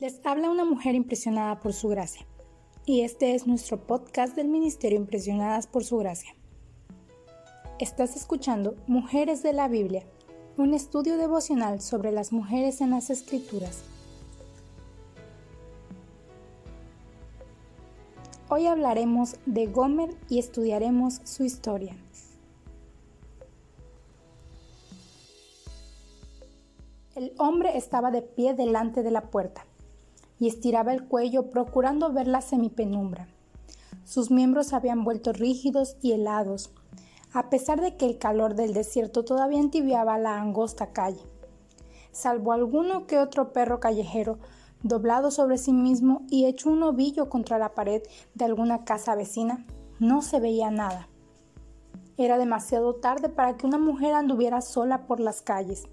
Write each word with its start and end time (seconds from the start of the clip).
Les 0.00 0.24
habla 0.24 0.48
una 0.48 0.64
mujer 0.64 0.94
impresionada 0.94 1.58
por 1.58 1.72
su 1.72 1.88
gracia. 1.88 2.24
Y 2.86 3.00
este 3.00 3.34
es 3.34 3.48
nuestro 3.48 3.84
podcast 3.84 4.36
del 4.36 4.46
Ministerio 4.46 4.96
Impresionadas 4.96 5.66
por 5.66 5.82
su 5.82 5.98
gracia. 5.98 6.36
Estás 7.80 8.14
escuchando 8.14 8.76
Mujeres 8.86 9.42
de 9.42 9.52
la 9.52 9.66
Biblia, 9.66 10.04
un 10.56 10.72
estudio 10.72 11.16
devocional 11.16 11.80
sobre 11.80 12.12
las 12.12 12.30
mujeres 12.30 12.80
en 12.80 12.90
las 12.90 13.10
Escrituras. 13.10 13.82
Hoy 18.48 18.66
hablaremos 18.66 19.34
de 19.46 19.66
Gomer 19.66 20.10
y 20.28 20.38
estudiaremos 20.38 21.22
su 21.24 21.42
historia. 21.42 21.96
El 27.16 27.32
hombre 27.36 27.76
estaba 27.76 28.12
de 28.12 28.22
pie 28.22 28.54
delante 28.54 29.02
de 29.02 29.10
la 29.10 29.22
puerta 29.32 29.66
y 30.38 30.48
estiraba 30.48 30.92
el 30.92 31.04
cuello 31.06 31.50
procurando 31.50 32.12
ver 32.12 32.28
la 32.28 32.40
semipenumbra. 32.40 33.28
Sus 34.04 34.30
miembros 34.30 34.72
habían 34.72 35.04
vuelto 35.04 35.32
rígidos 35.32 35.96
y 36.00 36.12
helados, 36.12 36.70
a 37.32 37.50
pesar 37.50 37.80
de 37.80 37.96
que 37.96 38.06
el 38.06 38.18
calor 38.18 38.54
del 38.54 38.72
desierto 38.72 39.24
todavía 39.24 39.60
entibiaba 39.60 40.18
la 40.18 40.40
angosta 40.40 40.92
calle. 40.92 41.20
Salvo 42.10 42.52
alguno 42.52 43.06
que 43.06 43.18
otro 43.18 43.52
perro 43.52 43.80
callejero, 43.80 44.38
doblado 44.82 45.30
sobre 45.30 45.58
sí 45.58 45.72
mismo 45.72 46.22
y 46.30 46.46
hecho 46.46 46.70
un 46.70 46.82
ovillo 46.82 47.28
contra 47.28 47.58
la 47.58 47.74
pared 47.74 48.02
de 48.34 48.44
alguna 48.44 48.84
casa 48.84 49.14
vecina, 49.14 49.66
no 49.98 50.22
se 50.22 50.40
veía 50.40 50.70
nada. 50.70 51.08
Era 52.16 52.38
demasiado 52.38 52.94
tarde 52.94 53.28
para 53.28 53.56
que 53.56 53.66
una 53.66 53.78
mujer 53.78 54.14
anduviera 54.14 54.60
sola 54.60 55.06
por 55.06 55.20
las 55.20 55.42
calles. 55.42 55.86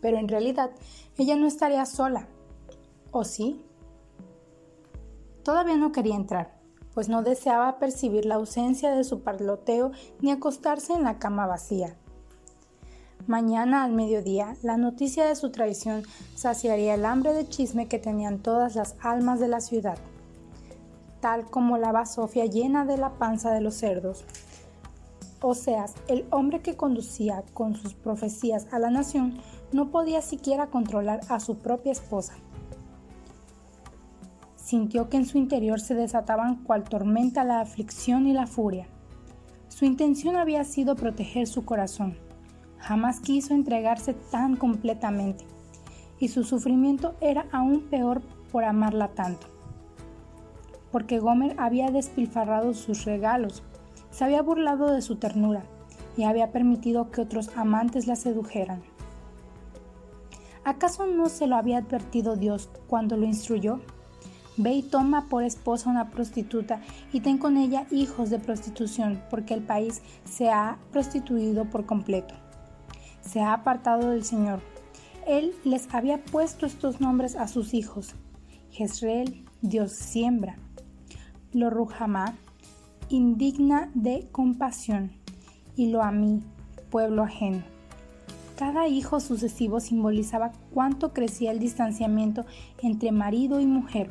Pero 0.00 0.18
en 0.18 0.28
realidad 0.28 0.70
ella 1.16 1.36
no 1.36 1.46
estaría 1.46 1.86
sola, 1.86 2.28
¿O 3.14 3.24
sí? 3.24 3.62
Todavía 5.44 5.76
no 5.76 5.92
quería 5.92 6.16
entrar, 6.16 6.58
pues 6.94 7.10
no 7.10 7.22
deseaba 7.22 7.78
percibir 7.78 8.24
la 8.24 8.36
ausencia 8.36 8.90
de 8.90 9.04
su 9.04 9.20
parloteo 9.20 9.92
ni 10.22 10.30
acostarse 10.30 10.94
en 10.94 11.02
la 11.02 11.18
cama 11.18 11.46
vacía. 11.46 11.94
Mañana 13.26 13.84
al 13.84 13.92
mediodía, 13.92 14.56
la 14.62 14.78
noticia 14.78 15.26
de 15.26 15.36
su 15.36 15.50
traición 15.50 16.04
saciaría 16.34 16.94
el 16.94 17.04
hambre 17.04 17.34
de 17.34 17.46
chisme 17.46 17.86
que 17.86 17.98
tenían 17.98 18.38
todas 18.38 18.76
las 18.76 18.96
almas 19.02 19.40
de 19.40 19.48
la 19.48 19.60
ciudad, 19.60 19.98
tal 21.20 21.44
como 21.44 21.76
la 21.76 21.92
basofia 21.92 22.46
llena 22.46 22.86
de 22.86 22.96
la 22.96 23.10
panza 23.18 23.52
de 23.52 23.60
los 23.60 23.74
cerdos. 23.74 24.24
Oseas, 25.42 25.94
el 26.08 26.24
hombre 26.30 26.62
que 26.62 26.76
conducía 26.76 27.44
con 27.52 27.74
sus 27.74 27.92
profecías 27.92 28.68
a 28.72 28.78
la 28.78 28.90
nación, 28.90 29.38
no 29.70 29.90
podía 29.90 30.22
siquiera 30.22 30.68
controlar 30.68 31.20
a 31.28 31.40
su 31.40 31.58
propia 31.58 31.92
esposa 31.92 32.34
sintió 34.72 35.10
que 35.10 35.18
en 35.18 35.26
su 35.26 35.36
interior 35.36 35.80
se 35.80 35.94
desataban 35.94 36.64
cual 36.64 36.84
tormenta 36.84 37.44
la 37.44 37.60
aflicción 37.60 38.26
y 38.26 38.32
la 38.32 38.46
furia. 38.46 38.86
Su 39.68 39.84
intención 39.84 40.34
había 40.34 40.64
sido 40.64 40.96
proteger 40.96 41.46
su 41.46 41.66
corazón. 41.66 42.16
Jamás 42.78 43.20
quiso 43.20 43.52
entregarse 43.52 44.14
tan 44.14 44.56
completamente. 44.56 45.44
Y 46.18 46.28
su 46.28 46.42
sufrimiento 46.42 47.16
era 47.20 47.44
aún 47.52 47.82
peor 47.90 48.22
por 48.50 48.64
amarla 48.64 49.08
tanto. 49.08 49.46
Porque 50.90 51.18
Gomer 51.18 51.54
había 51.58 51.90
despilfarrado 51.90 52.72
sus 52.72 53.04
regalos, 53.04 53.62
se 54.10 54.24
había 54.24 54.40
burlado 54.40 54.90
de 54.90 55.02
su 55.02 55.16
ternura 55.16 55.64
y 56.16 56.22
había 56.22 56.50
permitido 56.50 57.10
que 57.10 57.20
otros 57.20 57.50
amantes 57.58 58.06
la 58.06 58.16
sedujeran. 58.16 58.82
¿Acaso 60.64 61.06
no 61.06 61.28
se 61.28 61.46
lo 61.46 61.56
había 61.56 61.76
advertido 61.76 62.36
Dios 62.36 62.70
cuando 62.86 63.18
lo 63.18 63.26
instruyó? 63.26 63.80
Ve 64.58 64.74
y 64.74 64.82
toma 64.82 65.28
por 65.28 65.44
esposa 65.44 65.88
una 65.88 66.10
prostituta 66.10 66.82
y 67.10 67.20
ten 67.20 67.38
con 67.38 67.56
ella 67.56 67.86
hijos 67.90 68.28
de 68.28 68.38
prostitución, 68.38 69.22
porque 69.30 69.54
el 69.54 69.62
país 69.62 70.02
se 70.24 70.50
ha 70.50 70.78
prostituido 70.92 71.64
por 71.70 71.86
completo. 71.86 72.34
Se 73.22 73.40
ha 73.40 73.54
apartado 73.54 74.10
del 74.10 74.24
Señor. 74.24 74.60
Él 75.26 75.54
les 75.64 75.92
había 75.94 76.22
puesto 76.22 76.66
estos 76.66 77.00
nombres 77.00 77.34
a 77.36 77.48
sus 77.48 77.72
hijos. 77.72 78.14
Jezreel, 78.70 79.44
Dios 79.62 79.92
siembra. 79.92 80.56
Lo 81.52 81.70
Rujamá, 81.70 82.34
indigna 83.08 83.90
de 83.94 84.28
compasión. 84.32 85.12
Y 85.76 85.86
lo 85.86 86.02
pueblo 86.90 87.22
ajeno. 87.22 87.62
Cada 88.58 88.86
hijo 88.86 89.20
sucesivo 89.20 89.80
simbolizaba 89.80 90.52
cuánto 90.74 91.14
crecía 91.14 91.50
el 91.50 91.58
distanciamiento 91.58 92.44
entre 92.82 93.10
marido 93.10 93.58
y 93.58 93.66
mujer 93.66 94.10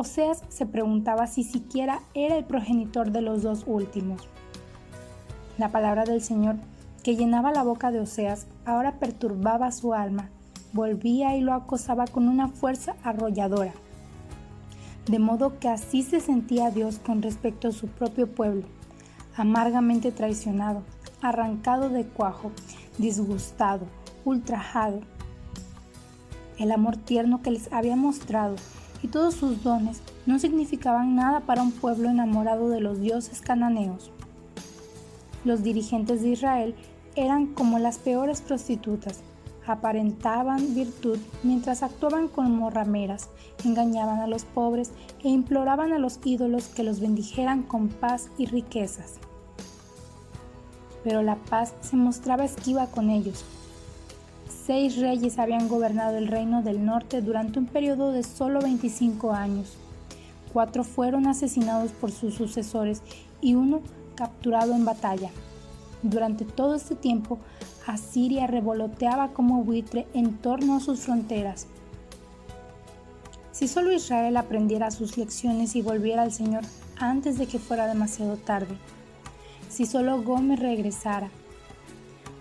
Oseas 0.00 0.44
se 0.48 0.64
preguntaba 0.64 1.26
si 1.26 1.42
siquiera 1.42 2.02
era 2.14 2.36
el 2.36 2.44
progenitor 2.44 3.10
de 3.10 3.20
los 3.20 3.42
dos 3.42 3.64
últimos. 3.66 4.28
La 5.58 5.72
palabra 5.72 6.04
del 6.04 6.22
Señor, 6.22 6.54
que 7.02 7.16
llenaba 7.16 7.50
la 7.50 7.64
boca 7.64 7.90
de 7.90 7.98
Oseas, 7.98 8.46
ahora 8.64 9.00
perturbaba 9.00 9.72
su 9.72 9.94
alma, 9.94 10.30
volvía 10.72 11.36
y 11.36 11.40
lo 11.40 11.52
acosaba 11.52 12.06
con 12.06 12.28
una 12.28 12.46
fuerza 12.46 12.94
arrolladora. 13.02 13.72
De 15.06 15.18
modo 15.18 15.58
que 15.58 15.68
así 15.68 16.04
se 16.04 16.20
sentía 16.20 16.70
Dios 16.70 17.00
con 17.04 17.20
respecto 17.20 17.66
a 17.66 17.72
su 17.72 17.88
propio 17.88 18.32
pueblo, 18.32 18.68
amargamente 19.36 20.12
traicionado, 20.12 20.84
arrancado 21.22 21.88
de 21.88 22.04
cuajo, 22.04 22.52
disgustado, 22.98 23.86
ultrajado. 24.24 25.00
El 26.56 26.70
amor 26.70 26.96
tierno 26.98 27.42
que 27.42 27.50
les 27.50 27.72
había 27.72 27.96
mostrado 27.96 28.54
y 29.02 29.08
todos 29.08 29.34
sus 29.34 29.62
dones 29.62 30.00
no 30.26 30.38
significaban 30.38 31.14
nada 31.14 31.40
para 31.40 31.62
un 31.62 31.72
pueblo 31.72 32.08
enamorado 32.08 32.68
de 32.68 32.80
los 32.80 33.00
dioses 33.00 33.40
cananeos. 33.40 34.10
Los 35.44 35.62
dirigentes 35.62 36.22
de 36.22 36.30
Israel 36.30 36.74
eran 37.14 37.46
como 37.46 37.78
las 37.78 37.98
peores 37.98 38.40
prostitutas, 38.40 39.20
aparentaban 39.66 40.74
virtud 40.74 41.18
mientras 41.42 41.82
actuaban 41.82 42.28
como 42.28 42.70
rameras, 42.70 43.28
engañaban 43.64 44.20
a 44.20 44.26
los 44.26 44.44
pobres 44.44 44.92
e 45.22 45.28
imploraban 45.28 45.92
a 45.92 45.98
los 45.98 46.18
ídolos 46.24 46.68
que 46.68 46.84
los 46.84 47.00
bendijeran 47.00 47.62
con 47.62 47.88
paz 47.88 48.30
y 48.38 48.46
riquezas. 48.46 49.14
Pero 51.04 51.22
la 51.22 51.36
paz 51.36 51.74
se 51.80 51.96
mostraba 51.96 52.44
esquiva 52.44 52.86
con 52.86 53.10
ellos, 53.10 53.44
seis 54.68 54.98
reyes 54.98 55.38
habían 55.38 55.66
gobernado 55.66 56.18
el 56.18 56.26
reino 56.26 56.60
del 56.60 56.84
norte 56.84 57.22
durante 57.22 57.58
un 57.58 57.64
periodo 57.64 58.12
de 58.12 58.22
solo 58.22 58.60
25 58.60 59.32
años. 59.32 59.78
Cuatro 60.52 60.84
fueron 60.84 61.26
asesinados 61.26 61.90
por 61.92 62.12
sus 62.12 62.34
sucesores 62.34 63.00
y 63.40 63.54
uno 63.54 63.80
capturado 64.14 64.74
en 64.74 64.84
batalla. 64.84 65.30
Durante 66.02 66.44
todo 66.44 66.74
este 66.74 66.94
tiempo, 66.94 67.38
Asiria 67.86 68.46
revoloteaba 68.46 69.28
como 69.28 69.64
buitre 69.64 70.06
en 70.12 70.36
torno 70.36 70.76
a 70.76 70.80
sus 70.80 71.00
fronteras. 71.00 71.66
Si 73.52 73.68
solo 73.68 73.90
Israel 73.90 74.36
aprendiera 74.36 74.90
sus 74.90 75.16
lecciones 75.16 75.76
y 75.76 75.80
volviera 75.80 76.20
al 76.20 76.32
Señor 76.32 76.64
antes 76.98 77.38
de 77.38 77.46
que 77.46 77.58
fuera 77.58 77.86
demasiado 77.86 78.36
tarde. 78.36 78.76
Si 79.70 79.86
solo 79.86 80.22
Gómez 80.22 80.60
regresara, 80.60 81.30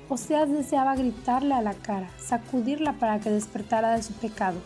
Oseas 0.10 0.50
deseaba 0.50 0.96
gritarle 0.96 1.54
a 1.54 1.62
la 1.62 1.74
cara, 1.74 2.10
sacudirla 2.18 2.94
para 2.94 3.20
que 3.20 3.30
despertara 3.30 3.92
de 3.94 4.04
su 4.04 4.14
pecado. 4.14 4.58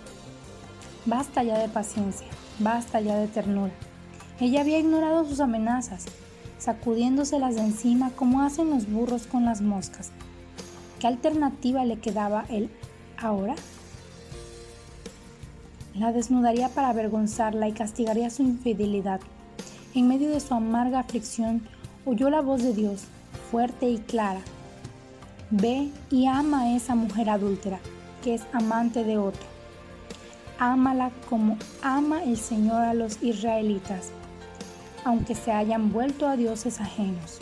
Basta 1.07 1.41
ya 1.41 1.57
de 1.57 1.67
paciencia, 1.67 2.27
basta 2.59 3.01
ya 3.01 3.15
de 3.15 3.27
ternura. 3.27 3.73
Ella 4.39 4.61
había 4.61 4.77
ignorado 4.77 5.25
sus 5.25 5.39
amenazas, 5.39 6.05
sacudiéndoselas 6.59 7.55
de 7.55 7.61
encima 7.61 8.11
como 8.11 8.43
hacen 8.43 8.69
los 8.69 8.87
burros 8.87 9.25
con 9.25 9.43
las 9.45 9.61
moscas. 9.61 10.11
¿Qué 10.99 11.07
alternativa 11.07 11.85
le 11.85 11.97
quedaba 11.97 12.45
él 12.49 12.69
ahora? 13.17 13.55
La 15.95 16.11
desnudaría 16.11 16.69
para 16.69 16.89
avergonzarla 16.89 17.67
y 17.67 17.73
castigaría 17.73 18.29
su 18.29 18.43
infidelidad. 18.43 19.21
En 19.95 20.07
medio 20.07 20.29
de 20.29 20.39
su 20.39 20.53
amarga 20.53 20.99
aflicción, 20.99 21.67
oyó 22.05 22.29
la 22.29 22.41
voz 22.41 22.61
de 22.61 22.73
Dios, 22.73 23.05
fuerte 23.49 23.89
y 23.89 23.97
clara, 23.97 24.41
Ve 25.53 25.91
y 26.09 26.27
ama 26.27 26.61
a 26.61 26.75
esa 26.77 26.95
mujer 26.95 27.29
adúltera 27.29 27.81
que 28.23 28.33
es 28.33 28.43
amante 28.53 29.03
de 29.03 29.17
otro. 29.17 29.43
Ámala 30.59 31.11
como 31.29 31.57
ama 31.81 32.23
el 32.23 32.37
Señor 32.37 32.83
a 32.83 32.93
los 32.93 33.21
israelitas, 33.21 34.11
aunque 35.03 35.35
se 35.35 35.51
hayan 35.51 35.91
vuelto 35.91 36.25
a 36.29 36.37
dioses 36.37 36.79
ajenos. 36.79 37.39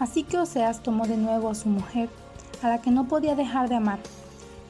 Así 0.00 0.24
que 0.24 0.38
Oseas 0.38 0.82
tomó 0.82 1.06
de 1.06 1.16
nuevo 1.16 1.48
a 1.48 1.54
su 1.54 1.68
mujer, 1.68 2.08
a 2.60 2.70
la 2.70 2.82
que 2.82 2.90
no 2.90 3.06
podía 3.06 3.36
dejar 3.36 3.68
de 3.68 3.76
amar, 3.76 4.00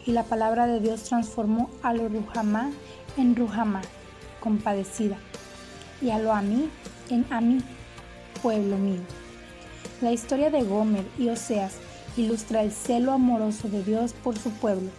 y 0.04 0.12
la 0.12 0.24
palabra 0.24 0.66
de 0.66 0.80
Dios 0.80 1.04
transformó 1.04 1.70
a 1.82 1.94
lo 1.94 2.06
Ruhamá 2.08 2.70
en 3.16 3.34
Ruhamá, 3.34 3.80
compadecida, 4.40 5.16
y 6.02 6.10
a 6.10 6.18
lo 6.18 6.34
Amí 6.34 6.68
en 7.08 7.24
Amí, 7.30 7.62
pueblo 8.42 8.76
mío. 8.76 9.23
La 10.00 10.10
historia 10.10 10.50
de 10.50 10.64
Gomer 10.64 11.06
y 11.18 11.28
Oseas 11.28 11.78
ilustra 12.16 12.62
el 12.62 12.72
celo 12.72 13.12
amoroso 13.12 13.68
de 13.68 13.84
Dios 13.84 14.12
por 14.12 14.36
su 14.36 14.50
pueblo, 14.50 14.90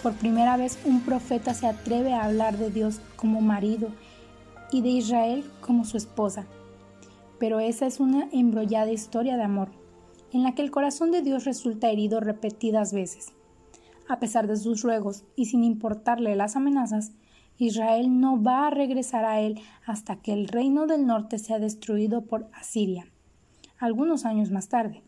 Por 0.00 0.14
primera 0.14 0.56
vez 0.56 0.78
un 0.84 1.00
profeta 1.00 1.54
se 1.54 1.66
atreve 1.66 2.12
a 2.14 2.24
hablar 2.24 2.56
de 2.56 2.70
Dios 2.70 3.00
como 3.16 3.40
marido 3.40 3.88
y 4.70 4.82
de 4.82 4.90
Israel 4.90 5.44
como 5.60 5.84
su 5.84 5.96
esposa. 5.96 6.46
Pero 7.40 7.58
esa 7.58 7.86
es 7.86 7.98
una 7.98 8.28
embrollada 8.30 8.92
historia 8.92 9.36
de 9.36 9.42
amor, 9.42 9.70
en 10.32 10.44
la 10.44 10.54
que 10.54 10.62
el 10.62 10.70
corazón 10.70 11.10
de 11.10 11.22
Dios 11.22 11.44
resulta 11.44 11.90
herido 11.90 12.20
repetidas 12.20 12.92
veces. 12.92 13.32
A 14.08 14.20
pesar 14.20 14.46
de 14.46 14.56
sus 14.56 14.82
ruegos 14.82 15.24
y 15.34 15.46
sin 15.46 15.64
importarle 15.64 16.36
las 16.36 16.54
amenazas, 16.54 17.10
Israel 17.58 18.20
no 18.20 18.40
va 18.40 18.68
a 18.68 18.70
regresar 18.70 19.24
a 19.24 19.40
él 19.40 19.60
hasta 19.84 20.16
que 20.16 20.32
el 20.32 20.46
reino 20.46 20.86
del 20.86 21.06
norte 21.06 21.38
sea 21.38 21.58
destruido 21.58 22.22
por 22.22 22.48
Asiria, 22.52 23.06
algunos 23.78 24.24
años 24.24 24.50
más 24.50 24.68
tarde. 24.68 25.02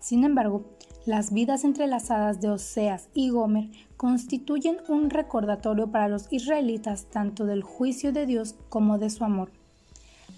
Sin 0.00 0.24
embargo, 0.24 0.64
las 1.04 1.32
vidas 1.32 1.64
entrelazadas 1.64 2.40
de 2.40 2.48
Oseas 2.48 3.08
y 3.14 3.30
Gomer 3.30 3.68
constituyen 3.96 4.78
un 4.88 5.10
recordatorio 5.10 5.90
para 5.90 6.08
los 6.08 6.32
israelitas 6.32 7.06
tanto 7.06 7.46
del 7.46 7.62
juicio 7.62 8.12
de 8.12 8.26
Dios 8.26 8.56
como 8.68 8.98
de 8.98 9.10
su 9.10 9.24
amor. 9.24 9.50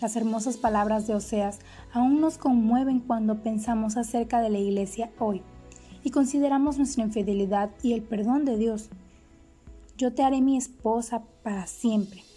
Las 0.00 0.14
hermosas 0.14 0.56
palabras 0.56 1.06
de 1.06 1.14
Oseas 1.14 1.58
aún 1.92 2.20
nos 2.20 2.38
conmueven 2.38 3.00
cuando 3.00 3.42
pensamos 3.42 3.96
acerca 3.96 4.40
de 4.40 4.50
la 4.50 4.58
iglesia 4.58 5.10
hoy 5.18 5.42
y 6.04 6.10
consideramos 6.10 6.78
nuestra 6.78 7.04
infidelidad 7.04 7.70
y 7.82 7.94
el 7.94 8.02
perdón 8.02 8.44
de 8.44 8.56
Dios. 8.56 8.90
Yo 9.96 10.14
te 10.14 10.22
haré 10.22 10.40
mi 10.40 10.56
esposa 10.56 11.22
para 11.42 11.66
siempre 11.66 12.27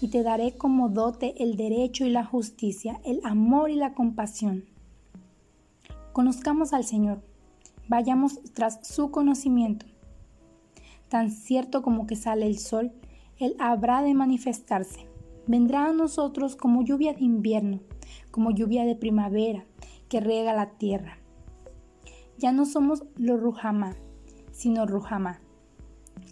y 0.00 0.08
te 0.08 0.22
daré 0.22 0.56
como 0.56 0.88
dote 0.88 1.42
el 1.42 1.56
derecho 1.56 2.06
y 2.06 2.10
la 2.10 2.24
justicia, 2.24 3.00
el 3.04 3.20
amor 3.24 3.70
y 3.70 3.76
la 3.76 3.94
compasión. 3.94 4.64
Conozcamos 6.12 6.72
al 6.72 6.84
Señor 6.84 7.22
vayamos 7.90 8.40
tras 8.54 8.86
su 8.86 9.10
conocimiento. 9.10 9.84
Tan 11.08 11.32
cierto 11.32 11.82
como 11.82 12.06
que 12.06 12.14
sale 12.14 12.46
el 12.46 12.56
sol, 12.58 12.92
Él 13.36 13.56
habrá 13.58 14.00
de 14.02 14.14
manifestarse. 14.14 15.08
Vendrá 15.48 15.86
a 15.86 15.92
nosotros 15.92 16.54
como 16.54 16.84
lluvia 16.84 17.14
de 17.14 17.24
invierno, 17.24 17.80
como 18.30 18.52
lluvia 18.52 18.84
de 18.84 18.94
primavera, 18.94 19.64
que 20.08 20.20
riega 20.20 20.52
la 20.52 20.70
tierra. 20.70 21.18
Ya 22.38 22.52
no 22.52 22.64
somos 22.64 23.02
los 23.16 23.40
Rujamá, 23.40 23.96
sino 24.52 24.86
Rujamá, 24.86 25.40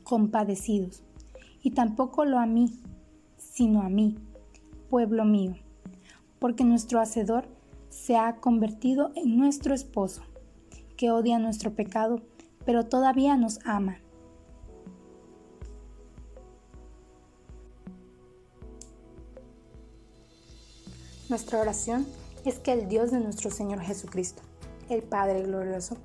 compadecidos, 0.04 1.02
y 1.60 1.72
tampoco 1.72 2.24
lo 2.24 2.38
a 2.38 2.46
mí, 2.46 2.70
sino 3.58 3.82
a 3.82 3.88
mí, 3.88 4.16
pueblo 4.88 5.25
mío, 5.25 5.56
porque 6.38 6.62
nuestro 6.62 7.00
Hacedor 7.00 7.49
se 7.88 8.16
ha 8.16 8.37
convertido 8.37 9.10
en 9.16 9.37
nuestro 9.37 9.75
esposo 9.75 10.22
que 10.96 11.10
odia 11.10 11.40
nuestro 11.40 11.72
pecado, 11.72 12.22
pero 12.64 12.87
todavía 12.87 13.37
nos 13.37 13.58
ama. 13.66 13.99
Nuestra 21.28 21.61
oración 21.61 22.06
es 22.44 22.61
que 22.61 22.72
el 22.72 22.88
Dios 22.88 23.11
de 23.11 23.19
nuestro 23.19 23.50
Señor 23.50 23.81
Jesucristo, 23.81 24.40
el 24.88 25.02
Padre 25.02 25.43
glorioso, 25.43 25.96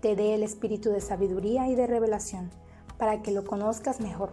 te 0.00 0.16
dé 0.16 0.34
el 0.34 0.42
espíritu 0.42 0.88
de 0.88 1.02
sabiduría 1.02 1.68
y 1.68 1.74
de 1.74 1.86
revelación 1.86 2.50
para 2.96 3.20
que 3.20 3.32
lo 3.32 3.44
conozcas 3.44 4.00
mejor 4.00 4.32